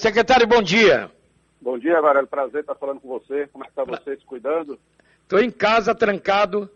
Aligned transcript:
Secretário, 0.00 0.46
bom 0.46 0.62
dia. 0.62 1.10
Bom 1.60 1.78
dia, 1.78 2.00
Varela. 2.00 2.26
Prazer 2.26 2.62
estar 2.62 2.74
falando 2.74 3.00
com 3.00 3.08
você. 3.08 3.46
Como 3.48 3.62
é 3.62 3.66
que 3.66 3.72
está 3.72 3.84
você 3.84 4.16
se 4.16 4.24
cuidando? 4.24 4.78
Estou 5.22 5.38
em 5.38 5.50
casa, 5.50 5.94
trancado. 5.94 6.70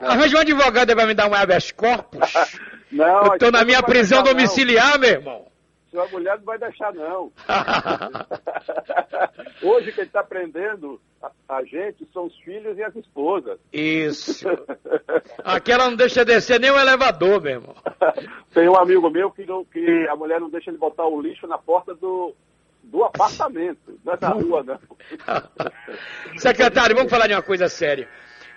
Arranja 0.00 0.38
um 0.38 0.40
advogado 0.40 0.96
para 0.96 1.06
me 1.06 1.12
dar 1.12 1.28
um 1.28 1.34
habeas 1.34 1.70
corpus. 1.70 2.32
não, 2.90 3.26
Eu 3.26 3.32
estou 3.34 3.52
na 3.52 3.64
minha 3.66 3.82
prisão 3.82 4.22
domiciliar, 4.22 4.92
não. 4.92 4.98
meu 4.98 5.10
irmão. 5.10 5.46
Sua 5.90 6.06
mulher 6.08 6.36
não 6.36 6.44
vai 6.44 6.58
deixar, 6.58 6.92
não. 6.92 7.32
Hoje 9.62 9.92
quem 9.92 10.04
está 10.04 10.22
prendendo 10.22 11.00
a, 11.22 11.30
a, 11.48 11.64
gente 11.64 12.06
são 12.12 12.26
os 12.26 12.36
filhos 12.40 12.76
e 12.76 12.82
as 12.82 12.94
esposas. 12.94 13.58
Isso. 13.72 14.46
Aquela 15.42 15.88
não 15.88 15.96
deixa 15.96 16.24
descer 16.24 16.60
nem 16.60 16.70
o 16.70 16.78
elevador, 16.78 17.40
meu 17.40 17.52
irmão. 17.52 17.74
Tem 18.52 18.68
um 18.68 18.76
amigo 18.76 19.08
meu 19.08 19.30
que, 19.30 19.46
não, 19.46 19.64
que 19.64 20.06
a 20.08 20.14
mulher 20.14 20.40
não 20.40 20.50
deixa 20.50 20.70
ele 20.70 20.78
botar 20.78 21.06
o 21.06 21.20
lixo 21.20 21.46
na 21.46 21.56
porta 21.56 21.94
do, 21.94 22.34
do 22.82 23.04
apartamento, 23.04 23.98
não 24.04 24.12
é 24.12 24.16
da 24.16 24.28
rua, 24.28 24.62
não. 24.62 24.78
Secretário, 26.36 26.94
vamos 26.94 27.10
falar 27.10 27.26
de 27.26 27.34
uma 27.34 27.42
coisa 27.42 27.68
séria. 27.68 28.08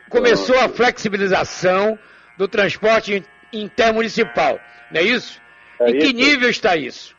Começou 0.10 0.60
a 0.60 0.68
flexibilização 0.68 1.98
do 2.38 2.48
transporte 2.48 3.24
intermunicipal, 3.54 4.60
não 4.92 5.00
é 5.00 5.04
isso? 5.04 5.42
É 5.80 5.90
em 5.90 6.00
que 6.00 6.14
nível 6.14 6.50
está 6.50 6.76
isso? 6.76 7.16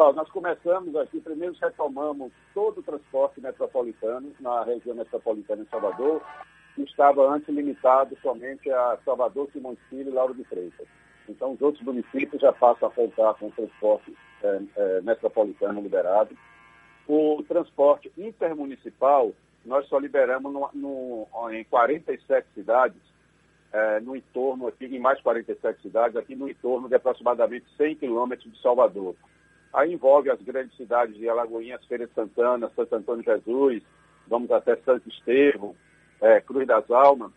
Ó, 0.00 0.14
nós 0.14 0.30
começamos 0.30 0.96
aqui, 0.96 1.20
primeiro 1.20 1.54
retomamos 1.60 2.32
todo 2.54 2.78
o 2.78 2.82
transporte 2.82 3.38
metropolitano 3.38 4.32
na 4.40 4.64
região 4.64 4.96
metropolitana 4.96 5.62
de 5.62 5.68
Salvador, 5.68 6.22
que 6.74 6.80
estava 6.84 7.30
antes 7.30 7.54
limitado 7.54 8.16
somente 8.22 8.70
a 8.70 8.96
Salvador, 9.04 9.50
Simões 9.52 9.78
Filho 9.90 10.08
e 10.08 10.14
Lauro 10.14 10.32
de 10.32 10.42
Freitas. 10.44 10.88
Então, 11.28 11.52
os 11.52 11.60
outros 11.60 11.84
municípios 11.84 12.40
já 12.40 12.50
passam 12.50 12.88
a 12.88 12.90
contar 12.90 13.34
com 13.34 13.48
o 13.48 13.50
transporte 13.50 14.16
é, 14.42 14.62
é, 14.74 15.00
metropolitano 15.02 15.82
liberado. 15.82 16.34
O 17.06 17.44
transporte 17.46 18.10
intermunicipal, 18.16 19.34
nós 19.66 19.86
só 19.86 19.98
liberamos 19.98 20.50
no, 20.50 20.70
no, 20.72 21.50
em 21.50 21.62
47 21.64 22.46
cidades, 22.54 23.02
é, 23.70 24.00
no 24.00 24.16
entorno 24.16 24.66
aqui, 24.66 24.86
em 24.86 24.98
mais 24.98 25.20
47 25.20 25.82
cidades, 25.82 26.16
aqui 26.16 26.34
no 26.34 26.48
entorno 26.48 26.88
de 26.88 26.94
aproximadamente 26.94 27.66
100 27.76 27.96
quilômetros 27.96 28.50
de 28.50 28.62
Salvador. 28.62 29.14
Aí 29.72 29.92
envolve 29.92 30.30
as 30.30 30.40
grandes 30.42 30.76
cidades 30.76 31.16
de 31.16 31.28
Alagoinhas, 31.28 31.84
Feira 31.86 32.06
de 32.06 32.12
Santana, 32.12 32.70
Santo 32.74 32.94
Antônio 32.94 33.24
Jesus, 33.24 33.82
vamos 34.26 34.50
até 34.50 34.76
Santo 34.76 35.08
Estevão, 35.08 35.74
é, 36.20 36.40
Cruz 36.40 36.66
das 36.66 36.90
Almas. 36.90 37.32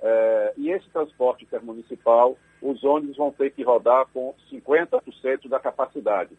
É, 0.00 0.52
e 0.56 0.70
esse 0.70 0.88
transporte 0.90 1.44
intermunicipal, 1.44 2.36
os 2.60 2.84
ônibus 2.84 3.16
vão 3.16 3.32
ter 3.32 3.50
que 3.50 3.62
rodar 3.62 4.06
com 4.12 4.34
50% 4.50 5.48
da 5.48 5.58
capacidade. 5.58 6.36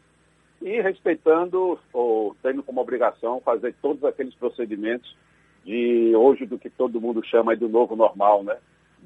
E 0.62 0.82
respeitando, 0.82 1.80
ou 1.92 2.36
tendo 2.44 2.62
como 2.62 2.82
obrigação, 2.82 3.42
fazer 3.42 3.74
todos 3.82 4.04
aqueles 4.04 4.36
procedimentos 4.36 5.16
de 5.66 6.16
hoje 6.16 6.46
do 6.46 6.60
que 6.60 6.70
todo 6.70 7.02
mundo 7.02 7.26
chama 7.26 7.56
do 7.56 7.68
novo 7.68 7.96
normal, 7.96 8.44
né? 8.44 8.58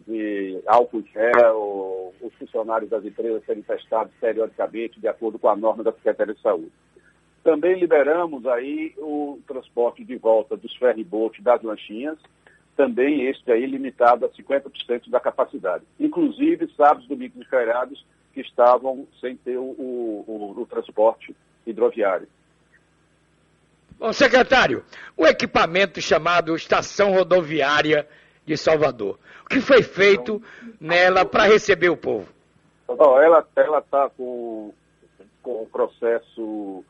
de 0.07 0.61
álcool 0.66 1.03
gel, 1.13 1.92
os 2.23 2.33
funcionários 2.35 2.89
das 2.89 3.05
empresas 3.05 3.45
serem 3.45 3.61
testados 3.61 4.13
periodicamente 4.19 4.99
de 4.99 5.07
acordo 5.07 5.38
com 5.38 5.49
a 5.49 5.55
norma 5.55 5.83
da 5.83 5.91
Secretaria 5.91 6.33
de 6.33 6.41
Saúde. 6.41 6.71
Também 7.43 7.77
liberamos 7.77 8.45
aí 8.47 8.93
o 8.97 9.39
transporte 9.45 10.03
de 10.03 10.16
volta 10.16 10.55
dos 10.55 10.73
ferryboats 10.77 11.44
das 11.44 11.61
lanchinhas, 11.61 12.17
também 12.75 13.27
este 13.27 13.51
aí 13.51 13.66
limitado 13.66 14.25
a 14.25 14.29
50% 14.29 15.09
da 15.09 15.19
capacidade. 15.19 15.83
Inclusive 15.99 16.71
sábados, 16.75 17.07
domingos 17.07 17.45
e 17.45 17.49
feriados 17.49 18.03
que 18.33 18.41
estavam 18.41 19.05
sem 19.19 19.35
ter 19.35 19.57
o, 19.57 19.63
o, 19.63 20.55
o 20.57 20.66
transporte 20.66 21.35
hidroviário. 21.67 22.27
Bom, 23.99 24.11
secretário, 24.11 24.83
o 25.16 25.25
equipamento 25.25 26.01
chamado 26.01 26.55
Estação 26.55 27.13
Rodoviária 27.13 28.07
de 28.45 28.58
Salvador. 28.58 29.17
O 29.45 29.49
que 29.49 29.61
foi 29.61 29.81
feito 29.81 30.41
nela 30.79 31.25
para 31.25 31.44
receber 31.44 31.90
o 31.90 31.97
povo? 31.97 32.28
Ela 33.56 33.79
está 33.79 34.09
com, 34.09 34.73
com 35.41 35.63
o 35.63 35.67
processo 35.67 36.84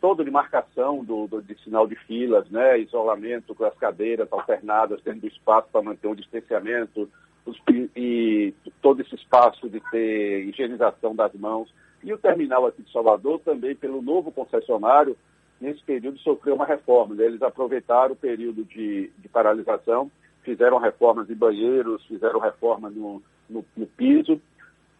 todo 0.00 0.24
de 0.24 0.30
marcação 0.30 1.04
do, 1.04 1.26
do, 1.26 1.42
de 1.42 1.54
sinal 1.62 1.86
de 1.86 1.94
filas, 1.94 2.48
né? 2.50 2.78
isolamento 2.78 3.54
com 3.54 3.64
as 3.64 3.74
cadeiras 3.74 4.28
alternadas 4.30 5.00
dentro 5.02 5.20
do 5.20 5.26
espaço 5.26 5.68
para 5.70 5.82
manter 5.82 6.08
o 6.08 6.14
distanciamento, 6.14 7.08
os, 7.44 7.60
e 7.94 8.54
todo 8.80 9.02
esse 9.02 9.14
espaço 9.14 9.68
de 9.68 9.80
ter 9.90 10.48
higienização 10.48 11.14
das 11.14 11.32
mãos. 11.34 11.72
E 12.02 12.12
o 12.12 12.18
terminal 12.18 12.66
aqui 12.66 12.82
de 12.82 12.90
Salvador 12.90 13.40
também, 13.40 13.74
pelo 13.74 14.00
novo 14.00 14.32
concessionário, 14.32 15.16
nesse 15.60 15.82
período 15.82 16.18
sofreu 16.20 16.54
uma 16.54 16.64
reforma. 16.64 17.14
Né? 17.14 17.24
Eles 17.24 17.42
aproveitaram 17.42 18.12
o 18.12 18.16
período 18.16 18.64
de, 18.64 19.10
de 19.18 19.28
paralisação 19.28 20.10
fizeram 20.42 20.78
reformas 20.78 21.26
de 21.26 21.34
banheiros, 21.34 22.04
fizeram 22.06 22.40
reforma 22.40 22.90
no, 22.90 23.22
no, 23.48 23.64
no 23.76 23.86
piso, 23.86 24.40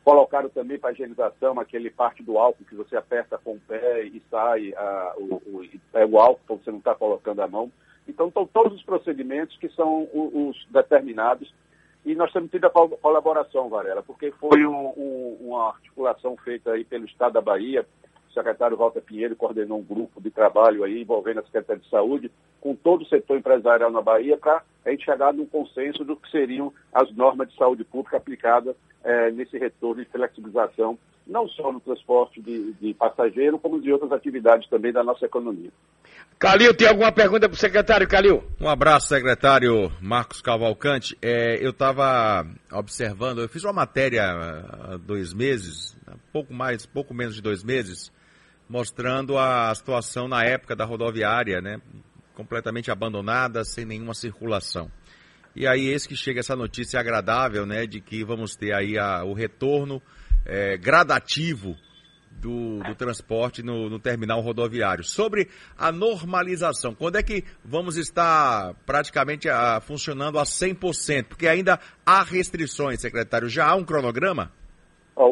colocaram 0.04 0.48
também 0.48 0.78
para 0.78 0.92
higienização 0.92 1.58
aquele 1.58 1.90
parte 1.90 2.22
do 2.22 2.38
álcool 2.38 2.64
que 2.64 2.74
você 2.74 2.96
aperta 2.96 3.38
com 3.38 3.52
o 3.52 3.60
pé 3.60 4.04
e 4.04 4.22
sai 4.30 4.72
a, 4.74 5.14
o, 5.18 5.34
o, 5.34 5.68
pega 5.92 6.06
o 6.06 6.18
álcool, 6.18 6.40
então 6.44 6.56
você 6.58 6.70
não 6.70 6.78
está 6.78 6.94
colocando 6.94 7.40
a 7.40 7.48
mão. 7.48 7.70
Então, 8.08 8.28
estão 8.28 8.46
todos 8.46 8.74
os 8.74 8.82
procedimentos 8.82 9.56
que 9.58 9.68
são 9.68 10.08
os, 10.12 10.56
os 10.56 10.66
determinados 10.70 11.52
e 12.04 12.14
nós 12.14 12.32
temos 12.32 12.50
tido 12.50 12.64
a 12.66 12.70
colaboração, 12.70 13.68
Varela, 13.68 14.02
porque 14.02 14.30
foi 14.32 14.64
um, 14.66 14.88
um, 14.96 15.36
uma 15.40 15.68
articulação 15.68 16.36
feita 16.38 16.72
aí 16.72 16.84
pelo 16.84 17.04
Estado 17.04 17.34
da 17.34 17.40
Bahia, 17.40 17.86
o 18.30 18.34
secretário 18.34 18.76
Walter 18.76 19.02
Pinheiro 19.02 19.34
coordenou 19.34 19.78
um 19.78 19.84
grupo 19.84 20.20
de 20.20 20.30
trabalho 20.30 20.84
aí 20.84 21.02
envolvendo 21.02 21.40
a 21.40 21.42
Secretaria 21.42 21.82
de 21.82 21.90
Saúde 21.90 22.30
com 22.60 22.74
todo 22.74 23.02
o 23.02 23.06
setor 23.06 23.38
empresarial 23.38 23.90
na 23.90 24.00
Bahia 24.00 24.36
para 24.36 24.62
a 24.84 24.90
gente 24.90 25.04
chegar 25.04 25.32
num 25.32 25.46
consenso 25.46 26.04
do 26.04 26.16
que 26.16 26.30
seriam 26.30 26.72
as 26.92 27.12
normas 27.14 27.48
de 27.48 27.56
saúde 27.56 27.84
pública 27.84 28.16
aplicadas 28.16 28.76
é, 29.02 29.30
nesse 29.30 29.58
retorno 29.58 30.04
de 30.04 30.10
flexibilização, 30.10 30.98
não 31.26 31.48
só 31.48 31.72
no 31.72 31.80
transporte 31.80 32.40
de, 32.40 32.72
de 32.74 32.94
passageiro, 32.94 33.58
como 33.58 33.80
de 33.80 33.92
outras 33.92 34.12
atividades 34.12 34.68
também 34.68 34.92
da 34.92 35.02
nossa 35.02 35.26
economia. 35.26 35.70
Calil, 36.38 36.74
tem 36.74 36.88
alguma 36.88 37.12
pergunta 37.12 37.48
para 37.48 37.54
o 37.54 37.58
secretário, 37.58 38.08
Calil? 38.08 38.42
Um 38.60 38.68
abraço, 38.68 39.08
secretário 39.08 39.92
Marcos 40.00 40.40
Cavalcante. 40.40 41.16
É, 41.20 41.58
eu 41.64 41.70
estava 41.70 42.46
observando, 42.72 43.40
eu 43.40 43.48
fiz 43.48 43.62
uma 43.64 43.72
matéria 43.72 44.24
há 44.24 44.96
dois 44.96 45.34
meses, 45.34 45.96
pouco 46.32 46.52
mais, 46.52 46.86
pouco 46.86 47.12
menos 47.12 47.34
de 47.34 47.42
dois 47.42 47.62
meses, 47.62 48.10
mostrando 48.70 49.36
a 49.36 49.74
situação 49.74 50.28
na 50.28 50.44
época 50.44 50.76
da 50.76 50.84
rodoviária, 50.84 51.60
né? 51.60 51.82
Completamente 52.36 52.88
abandonada, 52.88 53.64
sem 53.64 53.84
nenhuma 53.84 54.14
circulação. 54.14 54.88
E 55.56 55.66
aí, 55.66 55.88
esse 55.88 56.06
que 56.06 56.14
chega 56.14 56.38
essa 56.38 56.54
notícia 56.54 57.00
agradável, 57.00 57.66
né? 57.66 57.84
De 57.84 58.00
que 58.00 58.24
vamos 58.24 58.54
ter 58.54 58.72
aí 58.72 58.96
a, 58.96 59.24
o 59.24 59.32
retorno 59.32 60.00
é, 60.46 60.76
gradativo 60.76 61.76
do, 62.30 62.78
do, 62.78 62.94
transporte 62.94 63.60
no, 63.60 63.90
no, 63.90 63.98
terminal 63.98 64.40
rodoviário. 64.40 65.02
Sobre 65.02 65.48
a 65.76 65.90
normalização, 65.90 66.94
quando 66.94 67.16
é 67.16 67.24
que 67.24 67.42
vamos 67.64 67.96
estar 67.96 68.72
praticamente 68.86 69.48
a, 69.48 69.78
ah, 69.78 69.80
funcionando 69.80 70.38
a 70.38 70.44
100%? 70.44 71.24
Porque 71.24 71.48
ainda 71.48 71.80
há 72.06 72.22
restrições, 72.22 73.00
secretário. 73.00 73.48
Já 73.48 73.66
há 73.66 73.74
um 73.74 73.84
cronograma? 73.84 74.52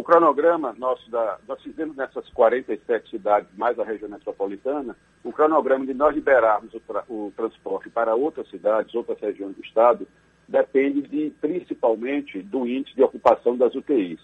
Cronograma 0.09 0.75
nosso, 0.79 1.11
da, 1.11 1.37
nós 1.47 1.61
fizemos 1.61 1.95
nessas 1.95 2.27
47 2.31 3.11
cidades, 3.11 3.51
mais 3.59 3.79
a 3.79 3.85
região 3.85 4.09
metropolitana, 4.09 4.97
o 5.23 5.31
cronograma 5.31 5.85
de 5.85 5.93
nós 5.93 6.15
liberarmos 6.15 6.73
o, 6.73 6.81
tra 6.81 7.05
o 7.11 7.31
transporte 7.37 7.91
para 7.91 8.15
outras 8.15 8.49
cidades, 8.49 8.95
outras 8.95 9.21
regiões 9.21 9.55
do 9.55 9.63
Estado, 9.63 10.09
depende 10.49 11.03
de, 11.03 11.31
principalmente 11.43 12.41
do 12.41 12.67
índice 12.67 12.97
de 12.97 13.03
ocupação 13.03 13.55
das 13.55 13.75
UTIs. 13.75 14.19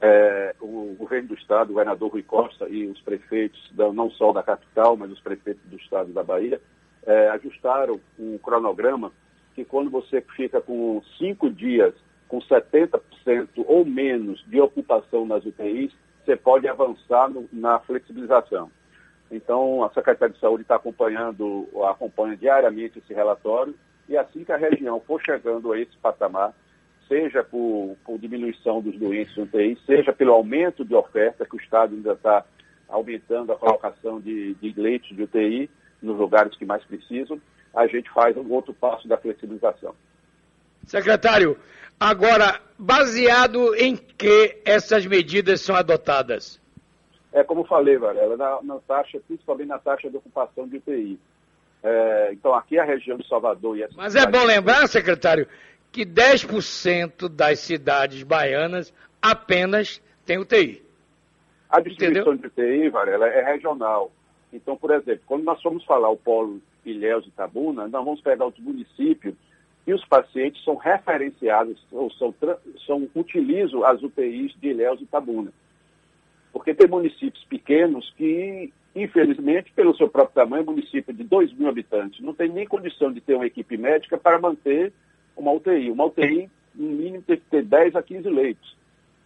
É, 0.00 0.54
o 0.60 0.94
governo 0.96 1.30
do 1.30 1.34
Estado, 1.34 1.70
o 1.70 1.72
governador 1.72 2.12
Rui 2.12 2.22
Costa 2.22 2.68
e 2.68 2.86
os 2.86 3.00
prefeitos, 3.00 3.60
não 3.92 4.08
só 4.12 4.32
da 4.32 4.44
capital, 4.44 4.96
mas 4.96 5.10
os 5.10 5.18
prefeitos 5.18 5.64
do 5.64 5.74
Estado 5.78 6.12
da 6.12 6.22
Bahia, 6.22 6.60
é, 7.04 7.30
ajustaram 7.30 8.00
um 8.16 8.38
cronograma 8.38 9.10
que 9.56 9.64
quando 9.64 9.90
você 9.90 10.20
fica 10.36 10.60
com 10.60 11.02
cinco 11.18 11.50
dias 11.50 11.92
com 12.34 12.40
70% 12.40 13.48
ou 13.64 13.84
menos 13.84 14.44
de 14.48 14.60
ocupação 14.60 15.24
nas 15.24 15.44
UTIs, 15.44 15.92
você 16.24 16.36
pode 16.36 16.66
avançar 16.66 17.28
no, 17.30 17.48
na 17.52 17.78
flexibilização. 17.78 18.70
Então, 19.30 19.84
a 19.84 19.90
Secretaria 19.90 20.34
de 20.34 20.40
Saúde 20.40 20.62
está 20.62 20.76
acompanhando, 20.76 21.68
acompanha 21.88 22.36
diariamente 22.36 22.98
esse 22.98 23.14
relatório, 23.14 23.74
e 24.08 24.16
assim 24.16 24.44
que 24.44 24.52
a 24.52 24.56
região 24.56 25.00
for 25.00 25.22
chegando 25.22 25.72
a 25.72 25.78
esse 25.78 25.96
patamar, 25.98 26.52
seja 27.06 27.44
por, 27.44 27.96
por 28.04 28.18
diminuição 28.18 28.80
dos 28.80 28.98
doentes 28.98 29.36
UTI, 29.36 29.78
seja 29.86 30.12
pelo 30.12 30.32
aumento 30.32 30.84
de 30.84 30.94
oferta, 30.94 31.46
que 31.46 31.56
o 31.56 31.60
Estado 31.60 31.94
ainda 31.94 32.12
está 32.12 32.44
aumentando 32.88 33.52
a 33.52 33.56
colocação 33.56 34.20
de, 34.20 34.54
de 34.54 34.80
leitos 34.80 35.14
de 35.14 35.22
UTI 35.22 35.70
nos 36.02 36.18
lugares 36.18 36.56
que 36.56 36.64
mais 36.64 36.82
precisam, 36.84 37.40
a 37.74 37.86
gente 37.86 38.10
faz 38.10 38.36
um 38.36 38.50
outro 38.52 38.74
passo 38.74 39.06
da 39.06 39.16
flexibilização. 39.16 39.94
Secretário, 40.86 41.58
agora, 41.98 42.60
baseado 42.78 43.74
em 43.74 43.96
que 43.96 44.60
essas 44.64 45.06
medidas 45.06 45.60
são 45.60 45.74
adotadas? 45.74 46.60
é 47.34 47.42
como 47.42 47.64
falei, 47.64 47.98
Varela, 47.98 48.36
na, 48.36 48.62
na 48.62 48.78
taxa, 48.86 49.20
principalmente 49.26 49.66
na 49.68 49.78
taxa 49.78 50.08
de 50.08 50.16
ocupação 50.16 50.68
de 50.68 50.76
UTI. 50.76 51.18
É, 51.82 52.30
então, 52.32 52.54
aqui 52.54 52.78
a 52.78 52.84
região 52.84 53.18
de 53.18 53.26
Salvador 53.28 53.76
e 53.76 53.82
a 53.82 53.88
Mas 53.96 54.14
é 54.14 54.24
bom 54.24 54.44
lembrar, 54.44 54.86
secretário, 54.86 55.46
que 55.90 56.06
10% 56.06 57.28
das 57.28 57.58
cidades 57.58 58.22
baianas 58.22 58.94
apenas 59.20 60.00
tem 60.24 60.38
UTI. 60.38 60.80
A 61.68 61.80
distribuição 61.80 62.34
Entendeu? 62.34 62.50
de 62.50 62.62
UTI, 62.62 62.88
Varela, 62.88 63.26
é 63.26 63.52
regional. 63.52 64.12
Então, 64.52 64.76
por 64.76 64.92
exemplo, 64.92 65.22
quando 65.26 65.42
nós 65.42 65.60
formos 65.60 65.84
falar 65.84 66.10
o 66.10 66.16
polo 66.16 66.60
Ilhéus 66.84 67.26
e 67.26 67.32
Tabuna, 67.32 67.88
nós 67.88 68.04
vamos 68.04 68.20
pegar 68.20 68.46
os 68.46 68.58
municípios 68.60 69.34
e 69.86 69.92
os 69.92 70.04
pacientes 70.06 70.62
são 70.64 70.76
referenciados, 70.76 71.78
ou 71.92 72.10
são, 72.12 72.34
são 72.86 73.08
utilizam 73.14 73.84
as 73.84 74.02
UTIs 74.02 74.54
de 74.60 74.68
Ilhéus 74.68 75.00
e 75.00 75.06
Tabuna. 75.06 75.52
Porque 76.52 76.72
tem 76.72 76.88
municípios 76.88 77.44
pequenos 77.44 78.10
que, 78.16 78.72
infelizmente, 78.94 79.72
pelo 79.72 79.94
seu 79.96 80.08
próprio 80.08 80.34
tamanho, 80.34 80.64
município 80.64 81.12
de 81.12 81.24
2 81.24 81.52
mil 81.52 81.68
habitantes, 81.68 82.20
não 82.20 82.32
tem 82.32 82.48
nem 82.48 82.66
condição 82.66 83.12
de 83.12 83.20
ter 83.20 83.34
uma 83.34 83.46
equipe 83.46 83.76
médica 83.76 84.16
para 84.16 84.38
manter 84.38 84.92
uma 85.36 85.52
UTI. 85.52 85.90
Uma 85.90 86.06
UTI, 86.06 86.48
no 86.74 86.88
mínimo, 86.90 87.22
tem 87.22 87.36
que 87.36 87.46
ter 87.50 87.64
10 87.64 87.96
a 87.96 88.02
15 88.02 88.28
leitos. 88.30 88.76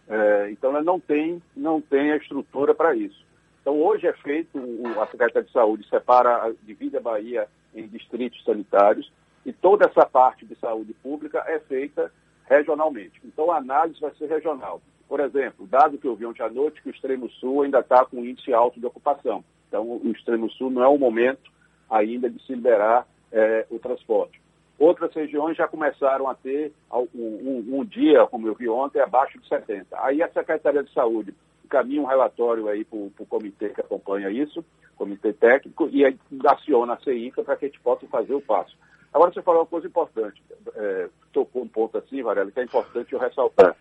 É, 0.09 0.49
então, 0.51 0.71
ela 0.71 0.83
não 0.83 0.99
tem, 0.99 1.41
não 1.55 1.79
tem 1.79 2.11
a 2.11 2.17
estrutura 2.17 2.73
para 2.73 2.95
isso. 2.95 3.23
Então, 3.61 3.79
hoje 3.79 4.07
é 4.07 4.13
feito, 4.13 4.59
a 4.99 5.05
Secretaria 5.05 5.43
de 5.43 5.51
Saúde 5.53 5.87
separa, 5.87 6.51
divide 6.63 6.97
a 6.97 7.01
Bahia 7.01 7.47
em 7.75 7.87
distritos 7.87 8.43
sanitários, 8.43 9.11
e 9.49 9.53
toda 9.53 9.87
essa 9.87 10.05
parte 10.05 10.45
de 10.45 10.55
saúde 10.59 10.93
pública 10.93 11.43
é 11.47 11.59
feita 11.61 12.11
regionalmente. 12.47 13.19
Então, 13.25 13.51
a 13.51 13.57
análise 13.57 13.99
vai 13.99 14.11
ser 14.11 14.27
regional. 14.27 14.79
Por 15.07 15.19
exemplo, 15.19 15.65
dado 15.65 15.97
que 15.97 16.05
eu 16.05 16.15
vi 16.15 16.23
ontem 16.23 16.43
à 16.43 16.49
noite 16.49 16.83
que 16.83 16.89
o 16.89 16.91
extremo 16.91 17.27
sul 17.31 17.63
ainda 17.63 17.79
está 17.79 18.05
com 18.05 18.17
um 18.17 18.25
índice 18.25 18.53
alto 18.53 18.79
de 18.79 18.85
ocupação. 18.85 19.43
Então, 19.67 19.83
o 19.83 20.11
extremo 20.11 20.51
sul 20.51 20.69
não 20.69 20.83
é 20.83 20.87
o 20.87 20.99
momento 20.99 21.51
ainda 21.89 22.29
de 22.29 22.39
se 22.45 22.53
liberar 22.53 23.07
é, 23.31 23.65
o 23.71 23.79
transporte. 23.79 24.39
Outras 24.77 25.11
regiões 25.15 25.57
já 25.57 25.67
começaram 25.67 26.29
a 26.29 26.35
ter 26.35 26.71
um, 26.93 27.07
um, 27.15 27.79
um, 27.79 27.85
dia, 27.85 28.27
como 28.27 28.47
eu 28.47 28.53
vi 28.53 28.69
ontem, 28.69 29.01
abaixo 29.01 29.39
de 29.39 29.47
70. 29.47 29.87
Aí 29.99 30.21
a 30.21 30.29
Secretaria 30.29 30.83
de 30.83 30.93
Saúde 30.93 31.33
encaminha 31.65 32.03
um 32.03 32.05
relatório 32.05 32.67
aí 32.67 32.85
para 32.85 32.97
o 32.97 33.27
comité 33.27 33.69
que 33.69 33.81
acompanha 33.81 34.29
isso, 34.29 34.63
comitê 34.95 35.33
técnico, 35.33 35.89
e 35.91 36.05
aí 36.05 36.15
aciona 36.45 36.93
a 36.93 36.99
CIFA 36.99 37.43
para 37.43 37.55
que 37.55 37.65
a 37.65 37.67
gente 37.67 37.79
possa 37.79 38.05
fazer 38.05 38.35
o 38.35 38.41
passo. 38.41 38.77
Agora 39.13 39.31
você 39.33 39.41
falou 39.41 39.61
uma 39.61 39.67
coisa 39.67 39.87
importante, 39.87 40.41
é, 40.75 41.09
tocou 41.33 41.63
um 41.63 41.67
ponto 41.67 41.97
assim, 41.97 42.21
Varela, 42.21 42.51
que 42.51 42.59
é 42.59 42.63
importante 42.63 43.13
eu 43.13 43.19
ressaltar. 43.19 43.75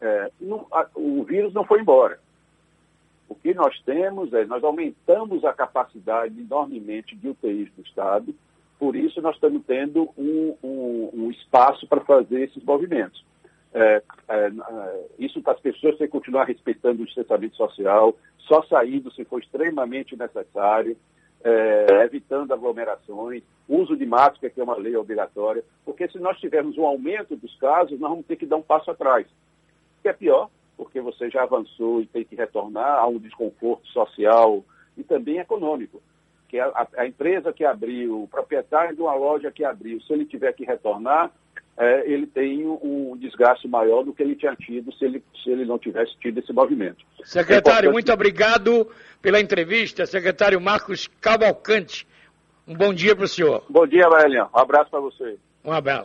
É, 0.00 0.30
não, 0.40 0.66
a, 0.72 0.86
o 0.94 1.24
vírus 1.24 1.54
não 1.54 1.64
foi 1.64 1.80
embora. 1.80 2.18
O 3.28 3.34
que 3.34 3.54
nós 3.54 3.80
temos 3.82 4.32
é, 4.32 4.44
nós 4.44 4.62
aumentamos 4.62 5.44
a 5.44 5.52
capacidade 5.52 6.38
enormemente 6.38 7.16
de 7.16 7.28
UTIs 7.28 7.70
do 7.74 7.82
Estado, 7.82 8.34
por 8.78 8.94
isso 8.94 9.22
nós 9.22 9.34
estamos 9.34 9.62
tendo 9.66 10.10
um, 10.18 10.56
um, 10.62 11.10
um 11.14 11.30
espaço 11.30 11.86
para 11.86 12.00
fazer 12.02 12.42
esses 12.42 12.62
movimentos. 12.62 13.24
É, 13.72 14.02
é, 14.28 14.50
isso 15.18 15.40
para 15.42 15.54
as 15.54 15.60
pessoas 15.60 15.96
têm 15.96 16.06
que 16.06 16.12
continuar 16.12 16.44
respeitando 16.44 17.02
o 17.02 17.06
distanciamento 17.06 17.56
social, 17.56 18.16
só 18.38 18.62
saindo 18.64 19.10
se 19.12 19.24
for 19.24 19.40
extremamente 19.42 20.16
necessário, 20.16 20.96
é, 21.46 22.02
evitando 22.04 22.52
aglomerações, 22.52 23.44
uso 23.68 23.96
de 23.96 24.04
máscara, 24.04 24.50
que 24.50 24.60
é 24.60 24.64
uma 24.64 24.76
lei 24.76 24.96
obrigatória, 24.96 25.62
porque 25.84 26.08
se 26.08 26.18
nós 26.18 26.36
tivermos 26.40 26.76
um 26.76 26.84
aumento 26.84 27.36
dos 27.36 27.56
casos, 27.58 28.00
nós 28.00 28.10
vamos 28.10 28.26
ter 28.26 28.34
que 28.34 28.46
dar 28.46 28.56
um 28.56 28.62
passo 28.62 28.90
atrás. 28.90 29.28
Que 30.02 30.08
é 30.08 30.12
pior, 30.12 30.50
porque 30.76 31.00
você 31.00 31.30
já 31.30 31.44
avançou 31.44 32.00
e 32.02 32.06
tem 32.06 32.24
que 32.24 32.34
retornar 32.34 32.98
a 32.98 33.06
um 33.06 33.18
desconforto 33.18 33.86
social 33.88 34.64
e 34.96 35.04
também 35.04 35.38
econômico. 35.38 36.02
Que 36.48 36.58
a, 36.58 36.88
a 36.96 37.06
empresa 37.06 37.52
que 37.52 37.64
abriu, 37.64 38.24
o 38.24 38.28
proprietário 38.28 38.96
de 38.96 39.02
uma 39.02 39.14
loja 39.14 39.52
que 39.52 39.64
abriu, 39.64 40.00
se 40.00 40.12
ele 40.12 40.24
tiver 40.24 40.52
que 40.52 40.64
retornar, 40.64 41.30
é, 41.78 42.10
ele 42.10 42.26
tem 42.26 42.66
um 42.66 43.16
desgaste 43.18 43.68
maior 43.68 44.02
do 44.02 44.12
que 44.12 44.22
ele 44.22 44.34
tinha 44.34 44.54
tido 44.56 44.92
se 44.94 45.04
ele, 45.04 45.22
se 45.42 45.50
ele 45.50 45.64
não 45.64 45.78
tivesse 45.78 46.16
tido 46.18 46.38
esse 46.38 46.52
movimento. 46.52 47.04
Secretário, 47.22 47.90
é 47.90 47.92
muito 47.92 48.12
obrigado 48.12 48.88
pela 49.20 49.40
entrevista. 49.40 50.06
Secretário 50.06 50.60
Marcos 50.60 51.08
Cavalcante, 51.20 52.06
um 52.66 52.74
bom 52.74 52.94
dia 52.94 53.14
para 53.14 53.24
o 53.24 53.28
senhor. 53.28 53.62
Bom 53.68 53.86
dia, 53.86 54.08
Valélia. 54.08 54.46
Um 54.54 54.58
abraço 54.58 54.90
para 54.90 55.00
você. 55.00 55.36
Um 55.64 55.72
abraço. 55.72 56.04